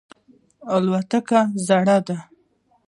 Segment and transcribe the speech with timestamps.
[0.75, 2.17] الوتکې یې زړې دي.